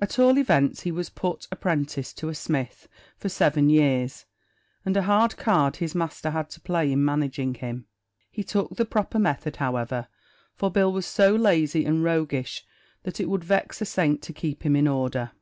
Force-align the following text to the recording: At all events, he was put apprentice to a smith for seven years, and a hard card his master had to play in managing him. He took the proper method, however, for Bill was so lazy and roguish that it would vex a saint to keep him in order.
At 0.00 0.18
all 0.18 0.38
events, 0.38 0.84
he 0.84 0.90
was 0.90 1.10
put 1.10 1.46
apprentice 1.52 2.14
to 2.14 2.30
a 2.30 2.34
smith 2.34 2.88
for 3.18 3.28
seven 3.28 3.68
years, 3.68 4.24
and 4.86 4.96
a 4.96 5.02
hard 5.02 5.36
card 5.36 5.76
his 5.76 5.94
master 5.94 6.30
had 6.30 6.48
to 6.52 6.62
play 6.62 6.90
in 6.90 7.04
managing 7.04 7.56
him. 7.56 7.84
He 8.30 8.42
took 8.42 8.76
the 8.76 8.86
proper 8.86 9.18
method, 9.18 9.56
however, 9.56 10.08
for 10.54 10.70
Bill 10.70 10.90
was 10.94 11.04
so 11.04 11.34
lazy 11.36 11.84
and 11.84 12.02
roguish 12.02 12.64
that 13.02 13.20
it 13.20 13.28
would 13.28 13.44
vex 13.44 13.82
a 13.82 13.84
saint 13.84 14.22
to 14.22 14.32
keep 14.32 14.62
him 14.62 14.76
in 14.76 14.88
order. 14.88 15.32